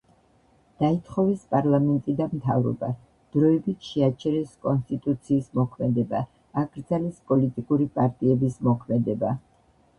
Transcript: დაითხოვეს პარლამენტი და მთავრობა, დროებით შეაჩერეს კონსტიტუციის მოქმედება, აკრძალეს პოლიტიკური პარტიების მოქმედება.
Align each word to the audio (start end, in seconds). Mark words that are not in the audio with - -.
დაითხოვეს 0.83 1.43
პარლამენტი 1.51 2.15
და 2.21 2.25
მთავრობა, 2.31 2.89
დროებით 3.37 3.85
შეაჩერეს 3.91 4.57
კონსტიტუციის 4.67 5.53
მოქმედება, 5.61 6.25
აკრძალეს 6.65 7.23
პოლიტიკური 7.33 7.91
პარტიების 8.01 8.61
მოქმედება. 8.71 9.35